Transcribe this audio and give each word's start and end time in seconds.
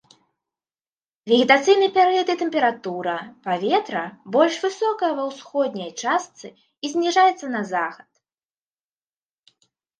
Вегетацыйны 1.31 1.89
перыяд 1.97 2.31
і 2.35 2.35
тэмпература 2.41 3.13
паветра 3.49 4.01
больш 4.37 4.55
высокая 4.65 5.11
ва 5.21 5.29
ўсходняй 5.31 5.91
частцы 6.01 6.47
і 6.53 6.85
зніжаецца 6.97 7.45
на 7.55 7.61
захад. 7.77 8.09